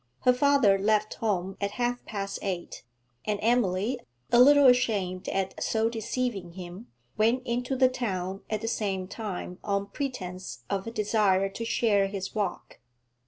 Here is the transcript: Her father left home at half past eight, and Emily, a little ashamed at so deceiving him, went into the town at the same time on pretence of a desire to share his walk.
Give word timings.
Her 0.21 0.33
father 0.33 0.79
left 0.79 1.13
home 1.13 1.57
at 1.61 1.73
half 1.77 2.03
past 2.05 2.39
eight, 2.41 2.83
and 3.23 3.37
Emily, 3.43 3.99
a 4.31 4.39
little 4.39 4.65
ashamed 4.65 5.27
at 5.29 5.61
so 5.61 5.91
deceiving 5.91 6.53
him, 6.53 6.87
went 7.17 7.43
into 7.45 7.75
the 7.75 7.87
town 7.87 8.41
at 8.49 8.61
the 8.61 8.67
same 8.67 9.07
time 9.07 9.59
on 9.63 9.85
pretence 9.85 10.63
of 10.71 10.87
a 10.87 10.91
desire 10.91 11.49
to 11.49 11.63
share 11.65 12.07
his 12.07 12.33
walk. 12.33 12.79